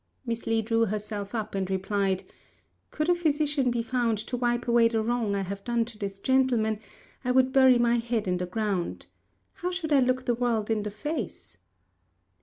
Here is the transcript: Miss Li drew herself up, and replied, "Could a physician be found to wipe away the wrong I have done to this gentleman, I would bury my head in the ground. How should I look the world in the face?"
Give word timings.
Miss 0.25 0.47
Li 0.47 0.63
drew 0.63 0.85
herself 0.85 1.35
up, 1.35 1.53
and 1.53 1.69
replied, 1.69 2.23
"Could 2.89 3.07
a 3.07 3.13
physician 3.13 3.69
be 3.69 3.83
found 3.83 4.17
to 4.17 4.35
wipe 4.35 4.67
away 4.67 4.87
the 4.87 4.99
wrong 5.03 5.35
I 5.35 5.41
have 5.43 5.63
done 5.63 5.85
to 5.85 5.97
this 5.99 6.17
gentleman, 6.17 6.79
I 7.23 7.29
would 7.29 7.53
bury 7.53 7.77
my 7.77 7.97
head 7.99 8.27
in 8.27 8.37
the 8.37 8.47
ground. 8.47 9.05
How 9.53 9.69
should 9.69 9.93
I 9.93 9.99
look 9.99 10.25
the 10.25 10.33
world 10.33 10.71
in 10.71 10.81
the 10.81 10.89
face?" 10.89 11.59